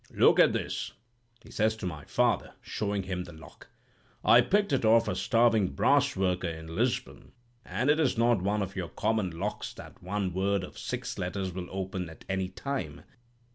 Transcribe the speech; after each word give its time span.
"'Look 0.11 0.39
at 0.39 0.51
this,' 0.51 0.93
he 1.43 1.51
says 1.51 1.75
to 1.75 1.85
my 1.85 2.05
father, 2.05 2.55
showing 2.63 3.03
him 3.03 3.23
the 3.25 3.33
lock. 3.33 3.67
'I 4.25 4.41
picked 4.41 4.73
it 4.73 4.83
up 4.83 4.89
off 4.91 5.07
a 5.07 5.15
starving 5.15 5.67
brass 5.73 6.15
worker 6.15 6.47
in 6.47 6.75
Lisbon, 6.75 7.33
and 7.63 7.87
it 7.87 7.99
is 7.99 8.17
not 8.17 8.41
one 8.41 8.63
of 8.63 8.75
your 8.75 8.89
common 8.89 9.29
locks 9.29 9.75
that 9.75 10.01
one 10.01 10.33
word 10.33 10.63
of 10.63 10.75
six 10.79 11.19
letters 11.19 11.53
will 11.53 11.67
open 11.69 12.09
at 12.09 12.25
any 12.27 12.49
time. 12.49 13.03